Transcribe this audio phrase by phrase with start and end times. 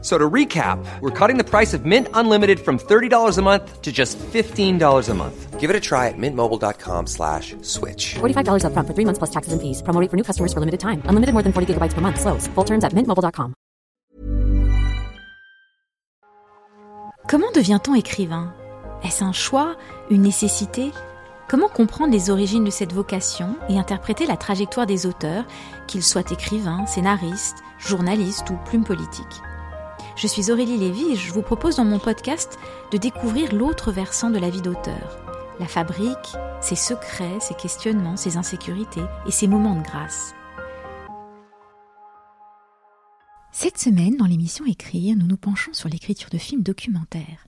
[0.00, 3.90] So to recap, we're cutting the price of Mint Unlimited from $30 a month to
[3.90, 5.58] just $15 a month.
[5.58, 8.14] Give it a try at mintmobile.com slash switch.
[8.20, 9.82] $45 upfront for three months plus taxes and fees.
[9.82, 11.02] Promo rate for new customers for limited time.
[11.10, 12.20] Unlimited more than 40 gigabytes per month.
[12.20, 12.46] Slows.
[12.54, 13.54] Full terms at mintmobile.com.
[17.28, 18.54] Comment devient-on écrivain?
[19.02, 19.76] Est-ce un choix
[20.10, 20.92] Une nécessité?
[21.48, 25.44] Comment comprendre les origines de cette vocation et interpréter la trajectoire des auteurs,
[25.86, 29.42] qu'ils soient écrivains, scénaristes, journalistes ou plumes politiques?
[30.20, 32.58] Je suis Aurélie Lévy et je vous propose dans mon podcast
[32.90, 35.16] de découvrir l'autre versant de la vie d'auteur.
[35.60, 40.34] La fabrique, ses secrets, ses questionnements, ses insécurités et ses moments de grâce.
[43.52, 47.46] Cette semaine, dans l'émission Écrire, nous nous penchons sur l'écriture de films documentaires.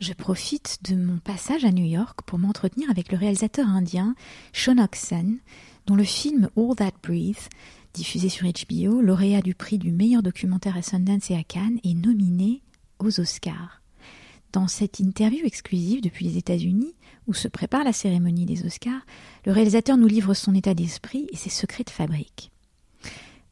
[0.00, 4.14] Je profite de mon passage à New York pour m'entretenir avec le réalisateur indien
[4.54, 5.40] Sean Oxen,
[5.84, 7.50] dont le film All That Breathe,
[7.94, 11.94] diffusé sur HBO, lauréat du prix du meilleur documentaire à Sundance et à Cannes, est
[11.94, 12.62] nominé
[12.98, 13.82] aux Oscars.
[14.52, 16.94] Dans cette interview exclusive depuis les États-Unis,
[17.26, 19.04] où se prépare la cérémonie des Oscars,
[19.44, 22.50] le réalisateur nous livre son état d'esprit et ses secrets de fabrique.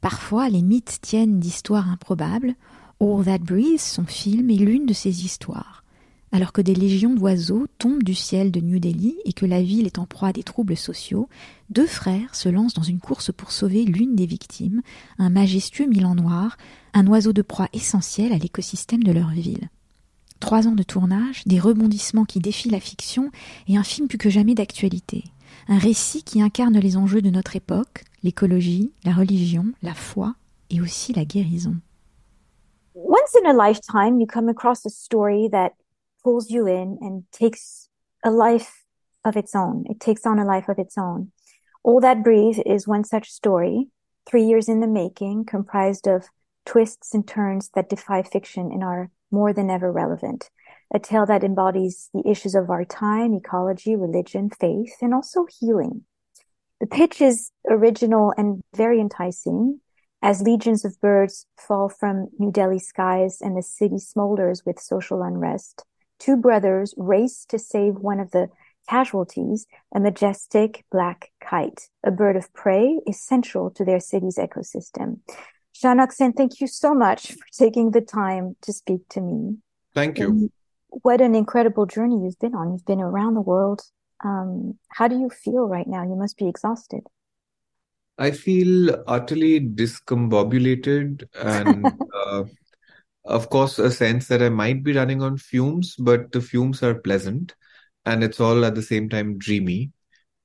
[0.01, 2.55] Parfois, les mythes tiennent d'histoires improbables.
[3.01, 5.85] All That Breathe, son film, est l'une de ces histoires.
[6.33, 9.87] Alors que des légions d'oiseaux tombent du ciel de New Delhi et que la ville
[9.87, 11.29] est en proie des troubles sociaux,
[11.71, 14.83] deux frères se lancent dans une course pour sauver l'une des victimes,
[15.19, 16.57] un majestueux milan noir,
[16.95, 19.71] un oiseau de proie essentiel à l'écosystème de leur ville.
[20.41, 23.31] Trois ans de tournage, des rebondissements qui défient la fiction
[23.69, 25.25] et un film plus que jamais d'actualité.
[25.69, 30.35] Un récit qui incarne les enjeux de notre époque, l'écologie, la religion, la foi
[30.71, 31.77] et aussi la guérison.
[32.95, 35.73] Once in a lifetime, you come across a story that
[36.27, 37.89] pulls you in and takes
[38.25, 38.83] a life
[39.25, 39.85] of its own.
[39.89, 41.31] It takes on a life of its own.
[41.85, 43.91] All That Breathe is one such story,
[44.29, 46.25] three years in the making, comprised of
[46.65, 50.51] twists and turns that defy fiction and are more than ever relevant.
[50.93, 56.07] A tale that embodies the issues of our time, ecology, religion, faith, and also healing.
[56.81, 59.81] The pitch is original and very enticing
[60.23, 65.23] as legions of birds fall from New Delhi skies and the city smolders with social
[65.23, 65.85] unrest.
[66.19, 68.49] Two brothers race to save one of the
[68.89, 75.21] casualties, a majestic black kite, a bird of prey essential to their city's ecosystem.
[75.75, 79.57] Shaunak Sen, thank you so much for taking the time to speak to me.
[79.95, 80.29] Thank you.
[80.29, 80.51] And
[80.89, 82.73] what an incredible journey you've been on.
[82.73, 83.83] You've been around the world.
[84.25, 86.03] Um, how do you feel right now?
[86.03, 87.03] You must be exhausted.
[88.19, 92.45] I feel utterly discombobulated and, uh,
[93.27, 96.95] of course, a sense that I might be running on fumes, but the fumes are
[96.95, 97.55] pleasant
[98.05, 99.93] and it's all at the same time dreamy.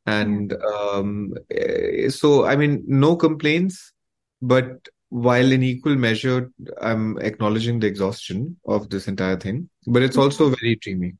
[0.05, 3.93] And um, eh, so, I mean, no complaints,
[4.41, 10.17] but while in equal measure, I'm acknowledging the exhaustion of this entire thing, but it's
[10.17, 11.15] also very dreamy.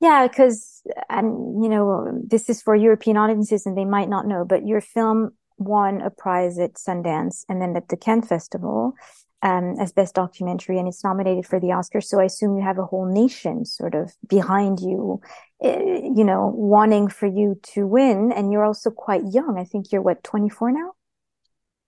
[0.00, 4.44] Yeah, because and you know this is for European audiences, and they might not know,
[4.44, 8.94] but your film won a prize at Sundance and then at the Cannes Festival
[9.42, 12.00] um, as best documentary, and it's nominated for the Oscar.
[12.00, 15.20] So I assume you have a whole nation sort of behind you,
[15.62, 18.32] eh, you know, wanting for you to win.
[18.32, 19.58] And you're also quite young.
[19.58, 20.92] I think you're what 24 now.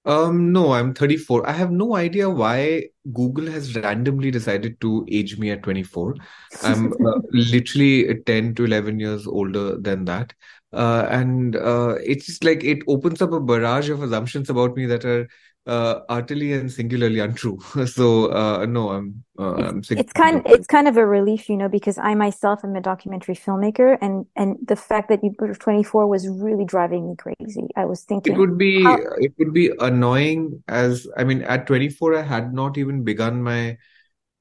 [0.06, 1.46] Um, no, I'm 34.
[1.46, 6.14] I have no idea why Google has randomly decided to age me at 24.
[6.62, 10.32] I'm uh, literally 10 to 11 years older than that.
[10.72, 14.86] Uh, and uh, it's just like it opens up a barrage of assumptions about me
[14.86, 15.28] that are
[15.66, 17.58] uh, utterly and singularly untrue.
[17.86, 19.82] So uh, no, I'm uh, I'm.
[19.96, 23.34] It's kind it's kind of a relief, you know, because I myself am a documentary
[23.34, 27.68] filmmaker, and and the fact that you were 24 was really driving me crazy.
[27.76, 31.66] I was thinking It would be how, it would be annoying as I mean at
[31.66, 33.78] 24 I had not even begun my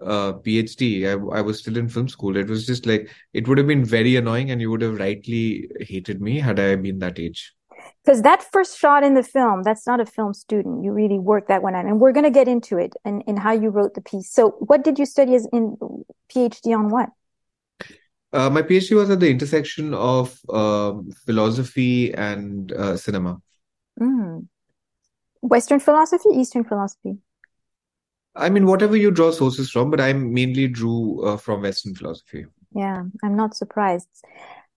[0.01, 1.05] uh PhD.
[1.07, 2.37] I I was still in film school.
[2.37, 5.69] It was just like it would have been very annoying and you would have rightly
[5.81, 7.53] hated me had I been that age.
[8.03, 10.83] Because that first shot in the film, that's not a film student.
[10.83, 13.37] You really worked that one out, and we're going to get into it and, and
[13.37, 14.31] how you wrote the piece.
[14.31, 15.77] So, what did you study as in
[16.33, 17.09] PhD on what?
[18.31, 23.41] Uh, my PhD was at the intersection of um, philosophy and uh, cinema.
[23.99, 24.47] Mm.
[25.41, 27.17] Western philosophy, Eastern philosophy.
[28.35, 32.45] I mean, whatever you draw sources from, but I mainly drew uh, from Western philosophy.
[32.73, 34.07] Yeah, I'm not surprised.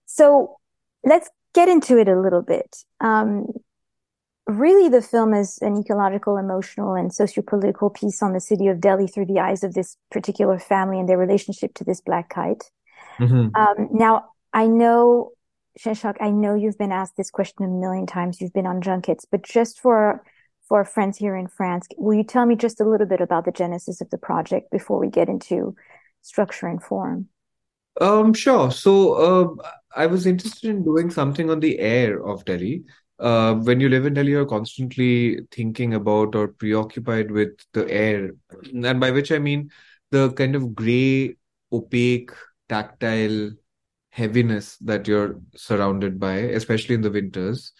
[0.05, 0.57] So,
[1.03, 2.83] let's get into it a little bit.
[2.99, 3.47] Um,
[4.47, 9.07] really the film is an ecological, emotional, and socio-political piece on the city of Delhi
[9.07, 12.63] through the eyes of this particular family and their relationship to this black kite.
[13.19, 13.55] Mm-hmm.
[13.55, 15.31] Um, now, I know,
[15.79, 18.41] Shaunak, I know you've been asked this question a million times.
[18.41, 20.23] You've been on junkets, but just for
[20.67, 23.43] for our friends here in France, will you tell me just a little bit about
[23.43, 25.75] the genesis of the project before we get into
[26.21, 27.27] structure and form?
[27.99, 28.71] Um, sure.
[28.71, 32.83] So, uh, I was interested in doing something on the air of Delhi.
[33.19, 38.31] Uh, when you live in Delhi, you're constantly thinking about or preoccupied with the air,
[38.73, 39.69] and by which I mean
[40.11, 41.35] the kind of gray,
[41.71, 42.31] opaque,
[42.69, 43.51] tactile
[44.09, 47.71] heaviness that you're surrounded by, especially in the winters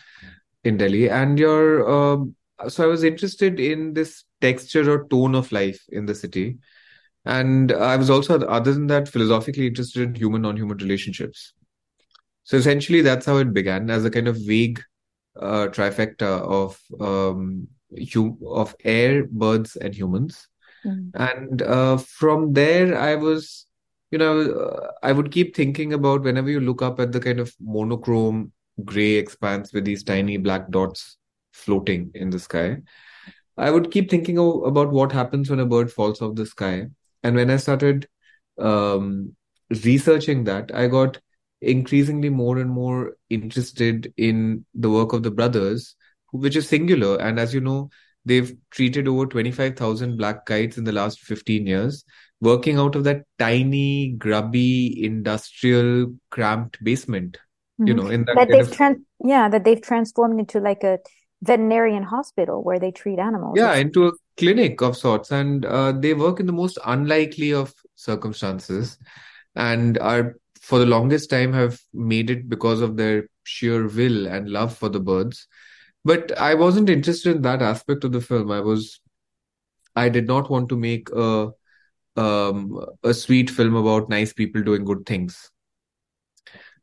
[0.63, 1.09] in Delhi.
[1.09, 2.35] And you're, um,
[2.67, 6.57] so I was interested in this texture or tone of life in the city.
[7.25, 11.53] And I was also, other than that, philosophically interested in human non human relationships.
[12.43, 14.81] So essentially, that's how it began as a kind of vague
[15.39, 17.67] uh, trifecta of um,
[18.13, 20.47] hum- of air, birds, and humans.
[20.85, 21.11] Mm.
[21.13, 23.65] And uh, from there, I was,
[24.11, 27.39] you know, uh, I would keep thinking about whenever you look up at the kind
[27.39, 28.51] of monochrome
[28.83, 31.17] gray expanse with these tiny black dots
[31.51, 32.77] floating in the sky.
[33.57, 36.87] I would keep thinking about what happens when a bird falls off the sky.
[37.21, 38.07] And when I started
[38.57, 39.35] um,
[39.69, 41.19] researching that, I got
[41.63, 45.95] increasingly more and more interested in the work of the brothers,
[46.31, 47.19] which is singular.
[47.21, 47.89] And as you know,
[48.25, 52.03] they've treated over 25,000 black kites in the last 15 years,
[52.41, 57.37] working out of that tiny, grubby, industrial, cramped basement.
[57.85, 57.97] You Mhm.
[58.03, 60.99] know, in that That they've of tran- yeah, that they've transformed into like a
[61.41, 63.57] veterinarian hospital where they treat animals.
[63.57, 67.73] yeah, into a clinic of sorts, and uh, they work in the most unlikely of
[67.95, 68.97] circumstances,
[69.55, 74.49] and are for the longest time have made it because of their sheer will and
[74.49, 75.47] love for the birds.
[76.05, 78.49] But I wasn't interested in that aspect of the film.
[78.49, 79.01] I was,
[79.95, 81.51] I did not want to make a
[82.15, 85.51] um a sweet film about nice people doing good things.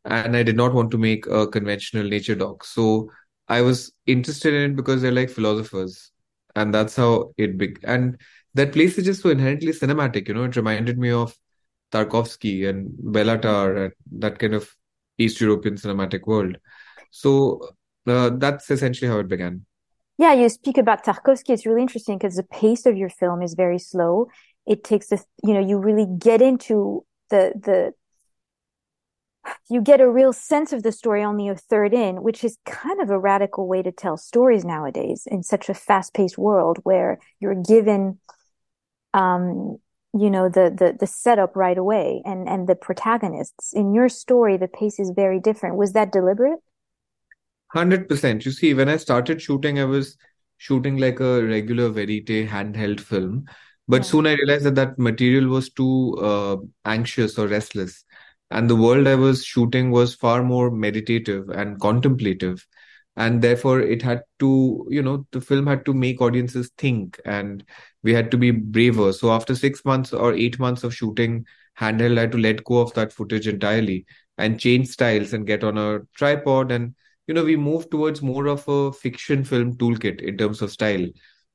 [0.04, 2.64] And I did not want to make a conventional nature doc.
[2.64, 3.10] So
[3.48, 6.10] I was interested in it because they're like philosophers.
[6.54, 8.18] And that's how it big and
[8.54, 11.34] that place is just so inherently cinematic, you know, it reminded me of
[11.90, 14.74] Tarkovsky and Béla Tarr and that kind of
[15.18, 16.56] East European cinematic world.
[17.10, 17.60] So
[18.06, 19.66] uh, that's essentially how it began.
[20.18, 21.50] Yeah, you speak about Tarkovsky.
[21.50, 24.28] It's really interesting because the pace of your film is very slow.
[24.66, 27.94] It takes a, you know, you really get into the the
[29.70, 33.00] you get a real sense of the story only a third in, which is kind
[33.00, 37.54] of a radical way to tell stories nowadays in such a fast-paced world where you're
[37.54, 38.18] given
[39.14, 39.78] um
[40.12, 43.72] you know the the the setup right away and and the protagonists.
[43.72, 45.76] In your story, the pace is very different.
[45.76, 46.60] Was that deliberate?
[47.72, 48.44] 100%.
[48.44, 50.16] You see, when I started shooting, I was
[50.58, 53.44] shooting like a regular verite handheld film.
[53.88, 54.10] But Yeah.
[54.10, 58.04] soon I realized that that material was too uh, anxious or restless.
[58.50, 62.66] And the world I was shooting was far more meditative and contemplative.
[63.16, 67.64] And therefore, it had to, you know, the film had to make audiences think and
[68.02, 69.12] we had to be braver.
[69.12, 71.46] So after six months or eight months of shooting
[71.78, 74.06] handheld, had to let go of that footage entirely
[74.38, 76.94] and change styles and get on a tripod and
[77.30, 81.06] you know, we moved towards more of a fiction film toolkit in terms of style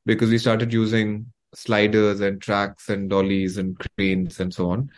[0.05, 4.89] because we started using sliders and tracks and dollies and cranes and so on.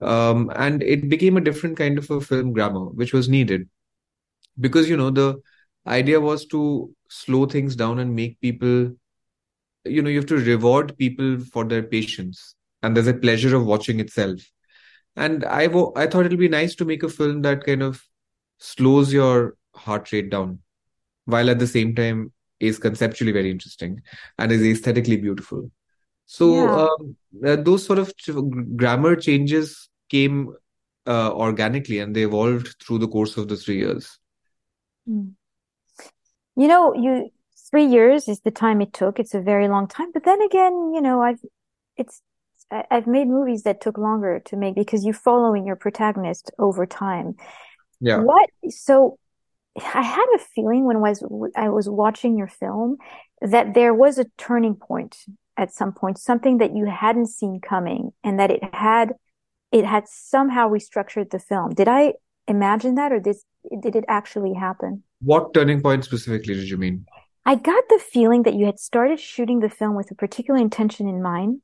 [0.00, 3.68] Um, and it became a different kind of a film grammar, which was needed
[4.58, 5.40] because, you know, the
[5.86, 8.92] idea was to slow things down and make people,
[9.84, 12.54] you know, you have to reward people for their patience.
[12.82, 14.40] And there's a pleasure of watching itself.
[15.16, 15.64] And I,
[15.96, 18.02] I thought it'll be nice to make a film that kind of
[18.58, 20.60] slows your heart rate down
[21.24, 24.02] while at the same time is conceptually very interesting
[24.38, 25.70] and is aesthetically beautiful.
[26.26, 26.88] So Yeah.
[26.88, 28.30] um, uh, those sort of ch-
[28.76, 30.54] grammar changes came
[31.06, 34.18] uh, organically and they evolved through the course of the three years.
[35.08, 35.32] Mm.
[36.56, 37.30] You know, you
[37.74, 39.18] three years is the time it took.
[39.18, 40.12] It's a very long time.
[40.12, 41.40] But then again, you know, I've
[41.96, 42.22] it's
[42.70, 47.34] I've made movies that took longer to make because you're following your protagonist over time.
[48.00, 48.18] Yeah.
[48.18, 49.18] What so
[49.76, 52.98] I had a feeling when I was I was watching your film
[53.40, 55.16] that there was a turning point
[55.56, 59.14] at some point, something that you hadn't seen coming, and that it had
[59.72, 61.74] it had somehow restructured the film.
[61.74, 62.14] Did I
[62.46, 63.34] imagine that, or did
[63.82, 65.02] did it actually happen?
[65.22, 67.04] What turning point specifically did you mean?
[67.46, 71.08] I got the feeling that you had started shooting the film with a particular intention
[71.08, 71.60] in mind,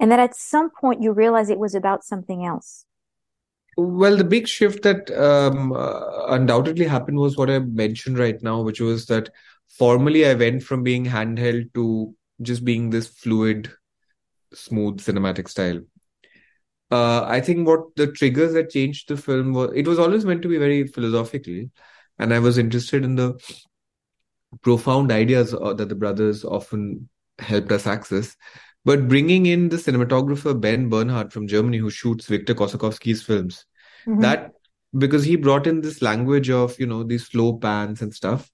[0.00, 2.86] and that at some point you realized it was about something else.
[3.76, 8.62] Well, the big shift that um, uh, undoubtedly happened was what I mentioned right now,
[8.62, 9.28] which was that
[9.68, 13.70] formally I went from being handheld to just being this fluid,
[14.54, 15.80] smooth cinematic style.
[16.90, 20.40] Uh, I think what the triggers that changed the film was it was always meant
[20.42, 21.66] to be very philosophical,
[22.18, 23.38] and I was interested in the
[24.62, 28.36] profound ideas uh, that the brothers often helped us access.
[28.84, 33.64] But bringing in the cinematographer Ben Bernhardt from Germany, who shoots Victor Kossakovsky's films,
[34.06, 34.22] Mhm.
[34.22, 34.52] that
[34.96, 38.50] because he brought in this language of you know these slow pans and stuff,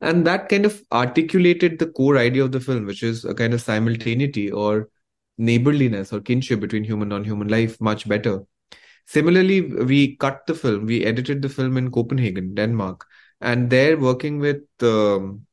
[0.00, 3.52] and that kind of articulated the core idea of the film, which is a kind
[3.52, 4.88] of simultaneity or
[5.38, 8.40] neighborliness or kinship between human and non-human life much better.
[9.06, 13.04] Similarly, we cut the film, we edited the film in Copenhagen, Denmark,
[13.40, 15.46] and there working with um,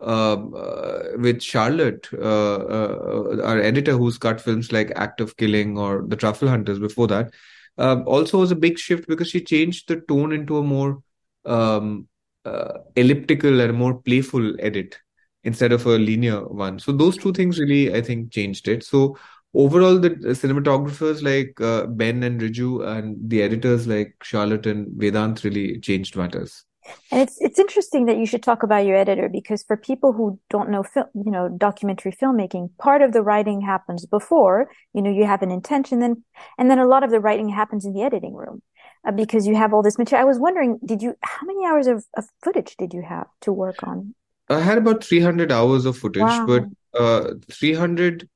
[0.00, 5.78] um, uh, with Charlotte, uh, uh, our editor, who's cut films like Act of Killing
[5.78, 7.32] or The Truffle Hunters before that,
[7.78, 11.02] um, also was a big shift because she changed the tone into a more
[11.44, 12.08] um,
[12.44, 14.98] uh, elliptical and more playful edit
[15.44, 16.78] instead of a linear one.
[16.78, 18.84] So those two things really, I think, changed it.
[18.84, 19.16] So
[19.54, 25.44] overall, the cinematographers like uh, Ben and Riju and the editors like Charlotte and Vedant
[25.44, 26.64] really changed matters.
[27.10, 30.38] And it's it's interesting that you should talk about your editor because for people who
[30.50, 35.10] don't know film, you know, documentary filmmaking, part of the writing happens before, you know,
[35.10, 36.24] you have an intention then
[36.58, 38.62] and then a lot of the writing happens in the editing room.
[39.06, 40.22] Uh, because you have all this material.
[40.22, 43.52] I was wondering, did you how many hours of, of footage did you have to
[43.52, 44.14] work on?
[44.48, 46.46] I had about 300 hours of footage, Wow.
[46.46, 46.64] but
[47.00, 48.28] uh, 300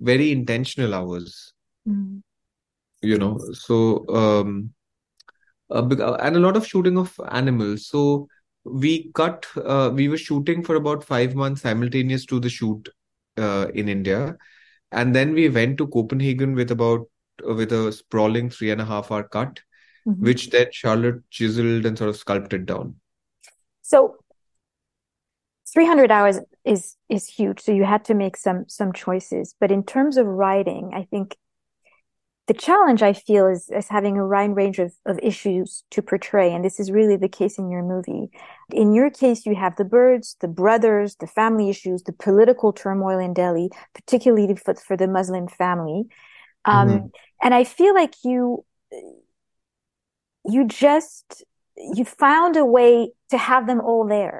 [0.00, 1.52] very intentional hours,
[1.88, 2.22] Mm.
[3.02, 3.38] you know.
[3.52, 4.74] So, um,
[5.70, 7.86] uh, uh, and a lot of shooting of animals.
[7.88, 8.28] So
[8.64, 12.88] we cut, uh, we were shooting for about five months simultaneous to the shoot
[13.38, 14.36] uh, in India.
[14.92, 17.08] And then we went to Copenhagen with about
[17.48, 19.60] uh, with a sprawling three and a half hour cut,
[20.06, 20.20] Mhm.
[20.20, 22.96] which then Charlotte chiseled and sort of sculpted down.
[23.82, 24.16] So
[25.72, 27.60] 300 hours is is huge.
[27.60, 29.54] So you had to make some some choices.
[29.60, 31.36] But in terms of writing, I think
[32.50, 36.52] the challenge I feel is is having a wide range of, of issues to portray.
[36.52, 38.28] And this is really the case in your movie.
[38.72, 43.20] In your case, you have the birds, the brothers, the family issues, the political turmoil
[43.20, 46.06] in Delhi, particularly for, for the Muslim family.
[46.64, 47.10] Um, Mhm.
[47.44, 48.64] and I feel like you
[50.54, 51.44] you just
[51.76, 54.38] you found a way to have them all there.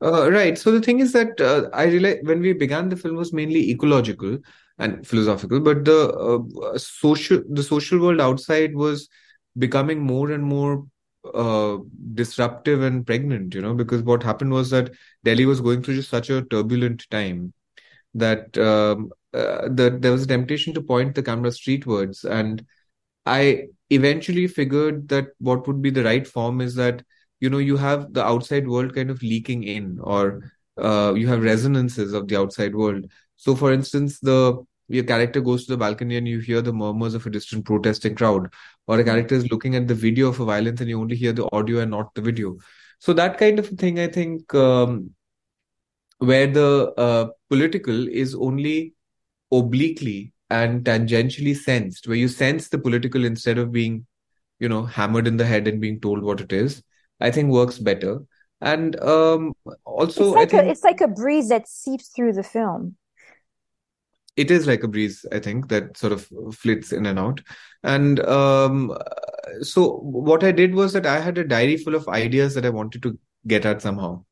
[0.00, 0.56] Uh, right.
[0.56, 3.70] So the thing is that uh, I realized when we began, the film was mainly
[3.70, 4.38] ecological
[4.78, 9.08] and philosophical, but the uh, social the social world outside was
[9.58, 10.86] becoming more and more
[11.34, 11.78] uh,
[12.14, 13.54] disruptive and pregnant.
[13.54, 14.90] You know, because what happened was that
[15.24, 17.52] Delhi was going through just such a turbulent time
[18.14, 22.64] that um, uh, that there was a temptation to point the camera streetwards, and
[23.26, 27.02] I eventually figured that what would be the right form is that
[27.40, 31.42] you know you have the outside world kind of leaking in or uh, you have
[31.44, 33.06] resonances of the outside world
[33.44, 34.38] so for instance the
[34.96, 38.14] your character goes to the balcony and you hear the murmurs of a distant protesting
[38.14, 38.48] crowd
[38.86, 41.32] or a character is looking at the video of a violence and you only hear
[41.32, 42.56] the audio and not the video
[42.98, 45.10] so that kind of thing i think um,
[46.18, 48.94] where the uh, political is only
[49.60, 54.06] obliquely and tangentially sensed where you sense the political instead of being
[54.60, 56.82] you know hammered in the head and being told what it is
[57.22, 58.20] I think works better.
[58.60, 62.32] And um, also, It's like I a think it's like a breeze that seeps through
[62.34, 62.96] the film.
[64.36, 67.40] It is like a breeze, I think, that sort of flits in and out.
[67.82, 68.96] And um,
[69.60, 72.70] so, what I did was that I had a diary full of ideas that I
[72.70, 74.24] wanted to get at somehow.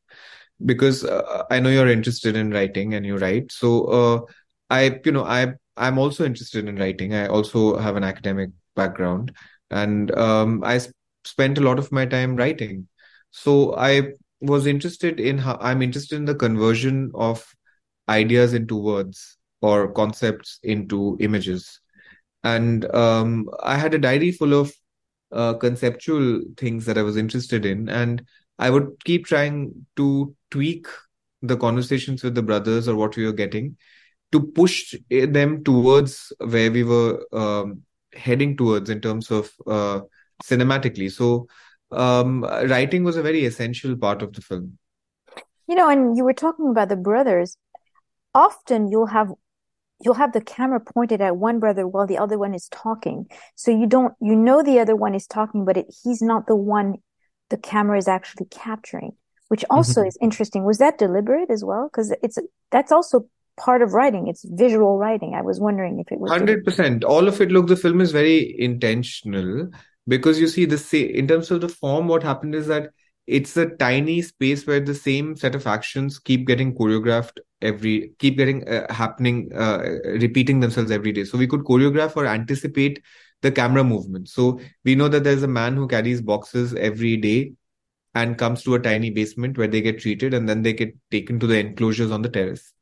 [0.64, 3.50] Because uh, I know you're interested in writing and you write.
[3.52, 4.21] So, uh,
[4.69, 7.14] I, you know, I, I'm also interested in writing.
[7.14, 9.33] I also have an academic background.
[9.71, 10.92] And um, I s-
[11.25, 12.88] spent a lot of my time writing.
[13.30, 17.47] So I was interested in how I'm interested in the conversion of
[18.09, 21.80] ideas into words or concepts into images.
[22.42, 24.72] And um, I had a diary full of
[25.32, 28.24] uh, conceptual things that I was interested in, and
[28.58, 30.86] I would keep trying to tweak
[31.42, 33.76] the conversations with the brothers or what we were getting
[34.32, 40.00] to push them towards where we were um, heading towards in terms of uh,
[40.44, 41.10] cinematically.
[41.10, 41.48] So,
[41.90, 44.78] um, writing was a very essential part of the film.
[45.66, 47.56] You know, and you were talking about the brothers.
[48.34, 49.32] Often you'll have
[50.02, 53.26] you'll have the camera pointed at one brother while the other one is talking.
[53.54, 56.57] So you don't you know the other one is talking, but it, he's not the
[56.57, 56.97] one
[57.50, 59.12] the camera is actually capturing,
[59.49, 60.09] which also Mhm.
[60.09, 60.64] is interesting.
[60.64, 61.88] Was that deliberate as well?
[61.88, 62.38] Because it's
[62.71, 63.26] that's also
[63.57, 64.28] part of writing.
[64.28, 65.35] It's visual writing.
[65.35, 67.04] I was wondering if it was Hundred percent.
[67.04, 67.50] All of it.
[67.50, 69.69] Look, the film is very intentional
[70.09, 72.09] because you see the in terms of the form.
[72.09, 72.90] What happened is that
[73.26, 78.36] it's a tiny space where the same set of actions keep getting choreographed every keep
[78.36, 81.24] getting uh, happening uh, repeating themselves every day.
[81.24, 83.02] So we could choreograph or anticipate
[83.42, 84.28] the camera movement.
[84.28, 87.52] So we know that there's a man who carries boxes every day
[88.14, 91.38] and comes to a tiny basement where they get treated and then they get taken
[91.40, 92.72] to the enclosures on the terrace.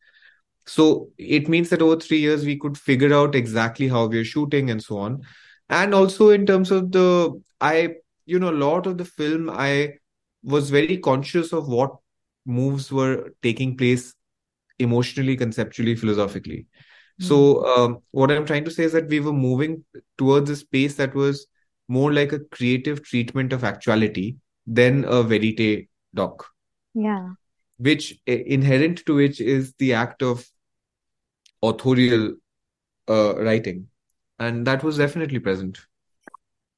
[0.67, 4.71] So it means that over 3 years we could figure out exactly how we're shooting
[4.71, 5.23] and so on.
[5.69, 7.95] And also in terms of the i
[8.27, 9.95] you know a lot of the film i
[10.43, 11.97] was very conscious of what
[12.47, 14.15] moves were taking place
[14.79, 16.67] emotionally, conceptually, philosophically.
[17.21, 17.25] Mm.
[17.25, 19.85] So, um, what I'm trying to say is that we were moving
[20.17, 21.47] towards a space that was
[21.89, 26.47] more like a creative treatment of actuality than a verite doc.
[26.95, 27.31] Yeah.
[27.79, 30.47] Which inherent to which is the act of
[31.63, 32.35] authorial
[33.09, 33.89] uh, writing.
[34.39, 35.79] And that was definitely present.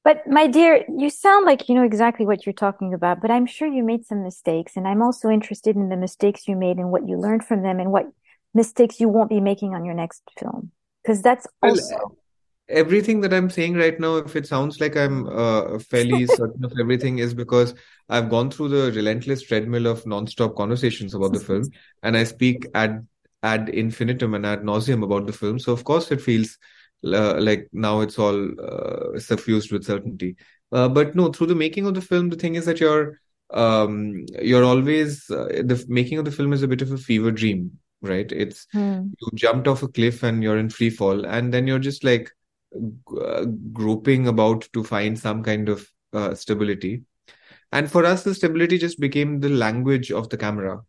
[0.03, 3.45] But my dear, you sound like you know exactly what you're talking about, but I'm
[3.45, 4.75] sure you made some mistakes.
[4.75, 7.79] And I'm also interested in the mistakes you made and what you learned from them
[7.79, 8.07] and what
[8.53, 10.71] mistakes you won't be making on your next film.
[11.03, 11.95] Because that's also.
[11.95, 12.17] Well,
[12.67, 16.73] everything that I'm saying right now, if it sounds like I'm uh, fairly certain of
[16.79, 17.75] everything, is because
[18.09, 21.69] I've gone through the relentless treadmill of non-stop conversations about the film,
[22.01, 23.05] and I speak ad
[23.43, 25.59] ad infinitum and ad nauseum about the film.
[25.59, 26.57] So of course, it feels
[27.05, 30.35] uh, like now it's all uh, suffused with certainty.
[30.71, 33.19] Uh, but no, through the making of the film, the thing is that you're
[33.53, 37.31] um, you're always uh, the making of the film is a bit of a fever
[37.31, 38.31] dream, right?
[38.31, 39.11] It's mm.
[39.19, 42.31] you jumped off a cliff and you're in free fall, and then you're just like
[43.19, 47.03] uh, groping about to find some kind of uh, stability.
[47.73, 50.81] And for us, the stability just became the language of the camera,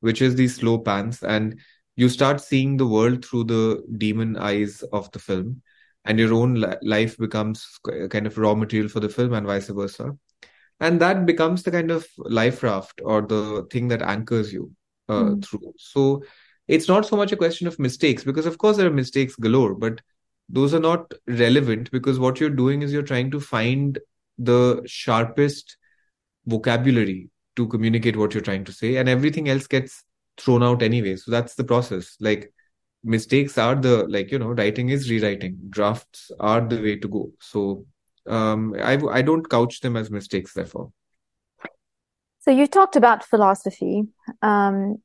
[0.00, 1.22] which is these slow pans.
[1.22, 1.60] And
[1.98, 5.60] you start seeing the world through the demon eyes of the film
[6.04, 7.66] and your own life becomes
[8.08, 10.16] kind of raw material for the film and vice versa
[10.80, 14.70] and that becomes the kind of life raft or the thing that anchors you
[15.08, 15.44] uh, mm.
[15.44, 16.22] through so
[16.68, 19.74] it's not so much a question of mistakes because of course there are mistakes galore
[19.74, 20.00] but
[20.48, 23.98] those are not relevant because what you're doing is you're trying to find
[24.38, 25.76] the sharpest
[26.46, 30.04] vocabulary to communicate what you're trying to say and everything else gets
[30.38, 31.16] thrown out anyway.
[31.16, 32.16] So that's the process.
[32.20, 32.52] Like
[33.04, 35.58] mistakes are the like you know writing is rewriting.
[35.70, 37.32] Drafts are the way to go.
[37.40, 37.86] So
[38.26, 40.54] um, I I don't couch them as mistakes.
[40.54, 40.92] Therefore.
[42.40, 44.04] So you talked about philosophy,
[44.42, 44.98] um,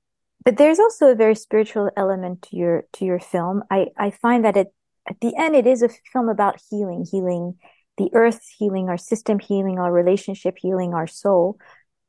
[0.46, 3.64] but there's also a very spiritual element to your to your film.
[3.70, 4.68] I I find that it
[5.08, 7.56] at the end it is a film about healing, healing
[7.98, 11.58] the earth, healing our system, healing our relationship, healing our soul.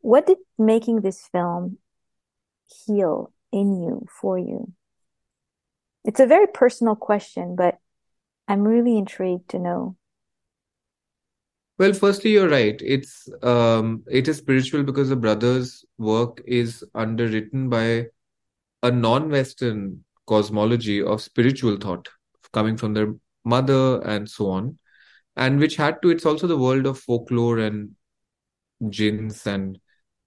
[0.00, 1.78] What did making this film
[2.66, 4.72] heal in you for you?
[6.04, 7.78] It's a very personal question, but
[8.46, 9.96] I'm really intrigued to know.
[11.78, 12.80] Well, firstly, you're right.
[12.80, 18.06] It's um, it is spiritual because the brothers' work is underwritten by
[18.82, 22.08] a non-Western cosmology of spiritual thought
[22.52, 24.78] coming from their mother and so on,
[25.36, 26.10] and which had to.
[26.10, 27.90] It's also the world of folklore and
[28.88, 29.78] jinns and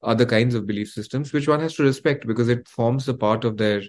[0.08, 3.43] other kinds of belief systems, which one has to respect because it forms a part
[3.43, 3.82] of their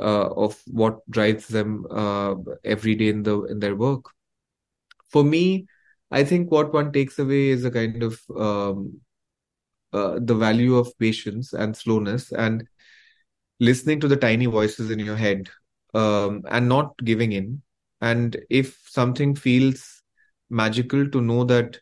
[0.00, 4.04] uh, of what drives them uh, every day in the in their work.
[5.10, 5.66] For me,
[6.10, 9.00] I think what one takes away is a kind of um,
[9.92, 12.66] uh, the value of patience and slowness and
[13.58, 15.48] listening to the tiny voices in your head
[15.94, 17.62] um, and not giving in.
[18.00, 20.02] And if something feels
[20.50, 21.78] magical, to know that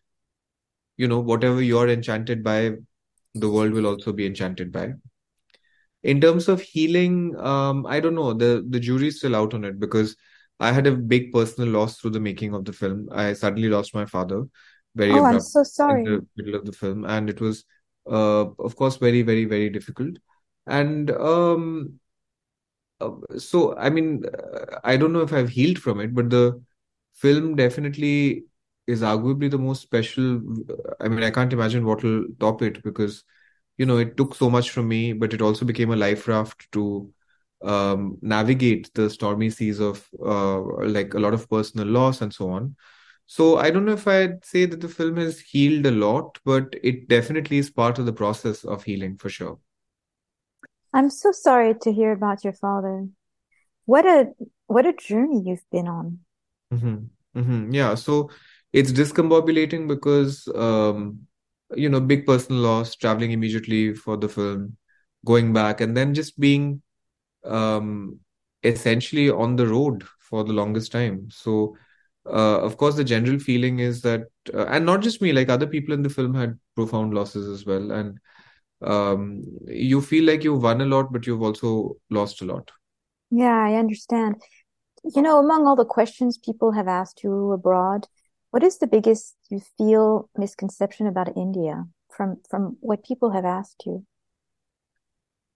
[0.97, 2.73] you know whatever you're enchanted by
[3.41, 4.93] the world will also be enchanted by.
[6.03, 8.33] In terms of healing, um, I don't know.
[8.33, 10.17] The the jury's still out on it because
[10.61, 13.09] I had a big personal loss through the making of the film.
[13.13, 14.45] I suddenly lost my father.
[14.95, 16.05] Very oh, I'm so sorry.
[16.05, 17.65] In the middle of the film, and it was,
[18.11, 20.17] uh, of course, very, very, very difficult.
[20.67, 22.01] And um,
[23.01, 24.25] uh, so, I mean,
[24.85, 26.63] I don't know if I've healed from it, but the
[27.15, 28.45] film definitely
[28.87, 30.41] is arguably the most special.
[31.01, 33.25] I mean, I can't imagine what will top it because,
[33.79, 36.71] you know, it took so much from me, but it also became a life raft
[36.73, 37.13] to
[37.63, 42.51] um, navigate the stormy seas of uh, like a lot of personal loss and so
[42.51, 42.77] on.
[43.27, 46.75] So I don't know if I'd say that the film has healed a lot, but
[46.83, 49.59] it definitely is part of the process of healing for sure.
[50.95, 53.09] I'm so sorry to hear about your father.
[53.85, 54.33] What a
[54.67, 56.21] what a journey you've been on.
[56.73, 57.39] Mm-hmm.
[57.39, 57.75] Mm-hmm.
[57.75, 57.95] Yeah.
[57.97, 58.31] So
[58.73, 61.21] it's discombobulating because um,
[61.75, 64.77] you know big personal loss traveling immediately for the film
[65.25, 66.83] going back and then just being
[67.45, 68.19] um,
[68.63, 71.77] essentially on the road for the longest time so
[72.27, 74.23] uh, of course the general feeling is that
[74.55, 77.65] uh, and not just me like other people in the film had profound losses as
[77.67, 78.19] well and
[78.83, 82.71] um, you feel like you've won a lot, but you've also lost a lot.
[83.31, 84.37] Yeah, I understand.
[85.05, 88.07] You know, among all the questions people have asked you abroad,
[88.57, 93.83] what is the biggest you feel misconception about India from from what people have asked
[93.85, 94.03] you?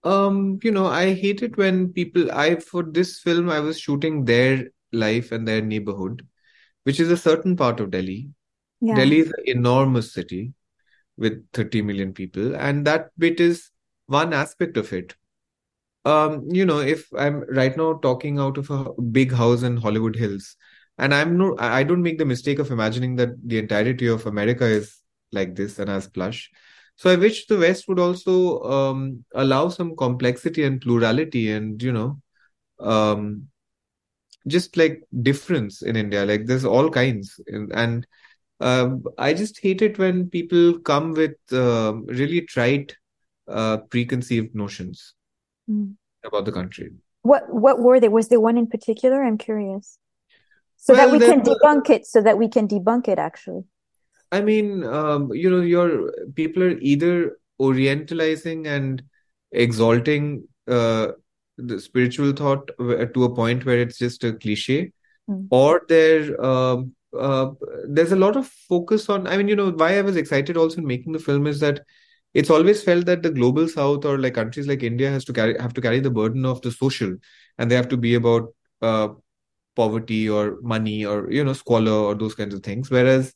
[0.05, 4.27] Um, you know, I hate it when people, I, for this film, I was shooting
[4.27, 6.27] their life and their neighborhood,
[6.85, 8.29] which is a certain part of Delhi.
[8.83, 8.97] Yeah.
[8.97, 10.53] Delhi is an enormous city
[11.17, 13.71] with 30 million people, and that bit is
[14.09, 15.15] one aspect of it.
[16.05, 20.17] Um, you know, if I'm right now talking out of a big house in Hollywood
[20.17, 20.55] Hills,
[21.01, 24.65] and I'm no, I don't make the mistake of imagining that the entirety of America
[24.67, 24.99] is
[25.33, 26.51] like this and as plush.
[26.97, 31.93] So I wish the West would also um, allow some complexity and plurality and, you
[31.93, 32.21] know,
[32.79, 33.49] um,
[34.47, 36.27] just like difference in India.
[36.27, 37.41] Like there's all kinds.
[37.49, 38.07] And,
[38.61, 42.95] um, I just hate it when people come with uh, really trite,
[43.49, 45.15] uh, preconceived notions
[45.71, 45.95] Mm.
[46.25, 46.91] about the country.
[47.23, 48.09] What what were they?
[48.09, 49.23] Was there one in particular?
[49.23, 49.99] I'm curious.
[50.83, 53.65] So that we can debunk it, so that we can debunk it actually.
[54.33, 59.03] I mean, um, you know, your people are either orientalizing and
[59.53, 61.09] exalting uh,
[61.59, 64.93] the spiritual thought to a point where it's just a cliche,
[65.31, 65.47] Mm.
[65.51, 67.51] or there um, uh,
[67.87, 69.27] there's a lot of focus on.
[69.27, 71.83] I mean, you know, why I was excited also in making the film is that
[72.35, 75.59] it's always felt that the global south or like countries like India has to carry
[75.59, 77.15] have to carry the burden of the social,
[77.59, 78.49] and they have to be about
[78.83, 79.09] uh,
[79.81, 83.35] poverty or money or you know squalor or those kinds of things, whereas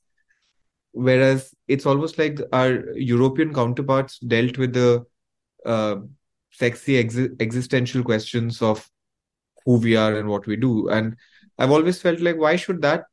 [0.94, 2.72] whereas it's almost like our
[3.12, 5.04] European counterparts dealt with the
[5.66, 5.96] uh,
[6.50, 8.88] sexy ex existential questions of
[9.64, 10.88] who we are and what we do.
[10.88, 11.16] And
[11.58, 13.04] I've always felt like, why should that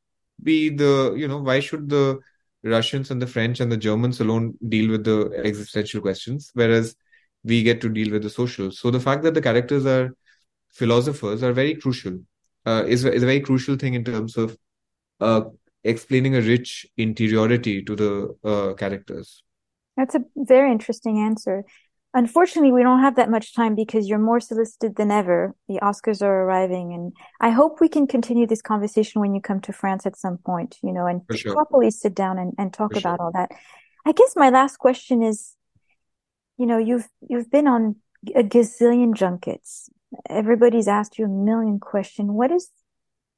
[0.43, 2.19] be the, you know, why should the
[2.63, 6.95] Russians and the French and the Germans alone deal with the existential questions, whereas
[7.43, 8.71] we get to deal with the social?
[8.71, 10.13] So the fact that the characters are
[10.71, 12.19] philosophers are very crucial,
[12.65, 14.57] uh, is, is a very crucial thing in terms of
[15.19, 15.41] uh,
[15.83, 19.43] explaining a rich interiority to the uh, characters.
[19.97, 21.63] That's a very interesting answer.
[22.13, 25.55] Unfortunately, we don't have that much time because you're more solicited than ever.
[25.69, 29.61] The Oscars are arriving, and I hope we can continue this conversation when you come
[29.61, 31.53] to France at some point, you know, and sure.
[31.53, 33.25] properly sit down and, and talk For about sure.
[33.27, 33.51] all that.
[34.05, 35.55] I guess my last question is,
[36.57, 37.95] you know, you've you've been on
[38.35, 39.89] a gazillion junkets.
[40.29, 42.29] Everybody's asked you a million questions.
[42.31, 42.69] What is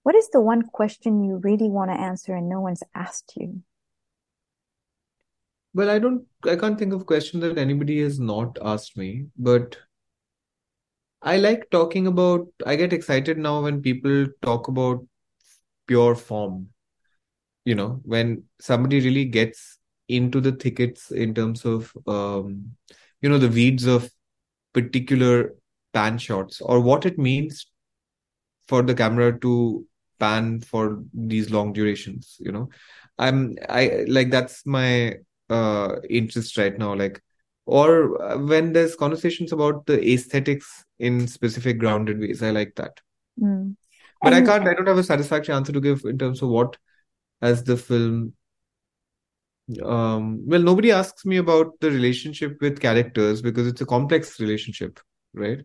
[0.03, 3.63] what is the one question you really want to answer and no one's asked you?
[5.73, 9.27] Well, I don't, I can't think of a question that anybody has not asked me,
[9.37, 9.77] but
[11.21, 15.07] I like talking about, I get excited now when people talk about
[15.87, 16.67] pure form.
[17.65, 22.75] You know, when somebody really gets into the thickets in terms of, um,
[23.21, 24.11] you know, the weeds of
[24.73, 25.55] particular
[25.93, 27.67] pan shots or what it means
[28.67, 29.85] for the camera to
[30.19, 32.69] pan for these long durations, you know.
[33.19, 35.15] I'm, I like that's my
[35.49, 37.21] uh interest right now, like,
[37.65, 42.99] or uh, when there's conversations about the aesthetics in specific grounded ways, I like that.
[43.39, 43.75] Mm.
[44.21, 46.77] But I can't, I don't have a satisfactory answer to give in terms of what
[47.41, 48.33] as the film.
[49.83, 54.99] Um, well, nobody asks me about the relationship with characters because it's a complex relationship,
[55.33, 55.59] right?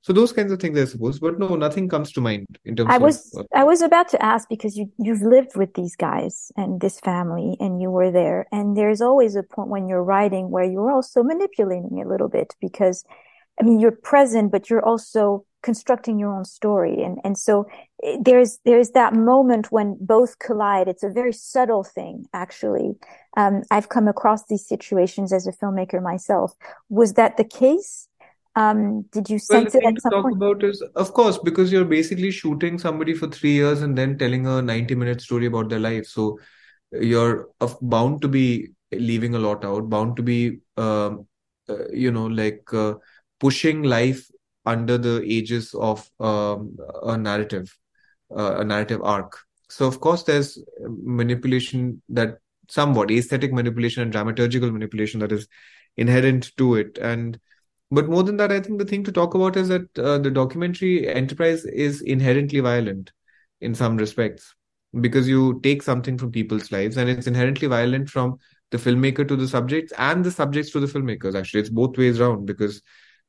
[0.00, 1.18] So those kinds of things, I suppose.
[1.18, 3.02] But no, nothing comes to mind in terms I of.
[3.02, 6.80] was uh, I was about to ask because you you've lived with these guys and
[6.80, 8.46] this family and you were there.
[8.52, 12.54] And there's always a point when you're writing where you're also manipulating a little bit
[12.60, 13.04] because
[13.60, 17.02] I mean you're present but you're also constructing your own story.
[17.02, 17.66] And and so
[18.04, 20.86] eh, there's there's that moment when both collide.
[20.86, 22.96] It's a very subtle thing actually.
[23.36, 26.54] Um, I've come across these situations as a filmmaker myself.
[26.88, 28.07] Was that the case
[28.58, 31.38] um, did you Well, sense the it at some talk point about is, of course,
[31.38, 35.46] because you're basically shooting somebody for three years and then telling a 90 minute story
[35.46, 36.06] about their life.
[36.06, 36.38] So
[36.92, 37.48] you're
[37.80, 41.26] bound to be leaving a lot out, bound to be, um,
[41.68, 42.94] uh, you know, like uh,
[43.38, 44.28] pushing life
[44.66, 47.76] under the aegis of um, a narrative,
[48.36, 49.38] uh, a narrative arc.
[49.70, 55.46] So, of course, there's manipulation that somewhat aesthetic manipulation and dramaturgical manipulation that is
[55.96, 56.98] inherent to it.
[56.98, 57.38] And
[57.90, 60.30] but more than that, I think the thing to talk about is that uh, the
[60.30, 63.12] documentary enterprise is inherently violent
[63.60, 64.54] in some respects
[65.00, 68.38] because you take something from people's lives and it's inherently violent from
[68.70, 71.34] the filmmaker to the subjects and the subjects to the filmmakers.
[71.34, 72.82] Actually, it's both ways around because,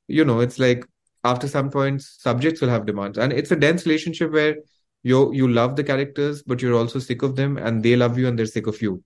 [0.07, 0.85] you know, it's like
[1.23, 3.17] after some points, subjects will have demands.
[3.17, 4.57] And it's a dense relationship where
[5.03, 8.27] you you love the characters, but you're also sick of them and they love you
[8.27, 9.03] and they're sick of you.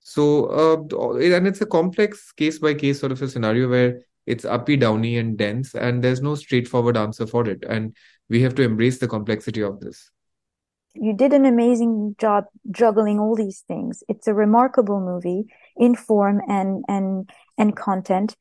[0.00, 4.44] So, uh, and it's a complex case by case sort of a scenario where it's
[4.44, 7.64] uppy, downy, and dense, and there's no straightforward answer for it.
[7.68, 7.96] And
[8.28, 10.10] we have to embrace the complexity of this.
[10.94, 14.02] You did an amazing job juggling all these things.
[14.08, 18.36] It's a remarkable movie in form and and and content.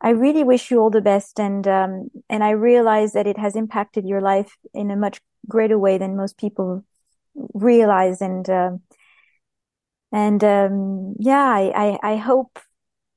[0.00, 3.54] I really wish you all the best, and um, and I realize that it has
[3.54, 6.84] impacted your life in a much greater way than most people
[7.54, 8.20] realize.
[8.20, 8.72] And uh,
[10.12, 12.58] and um, yeah, I, I, I hope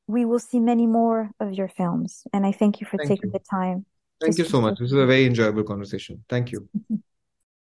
[0.07, 2.23] we will see many more of your films.
[2.33, 3.39] And I thank you for Thank taking you.
[3.39, 3.85] the time.
[4.21, 4.79] Thank you so much.
[4.79, 6.23] This is a very enjoyable conversation.
[6.29, 6.69] Thank you.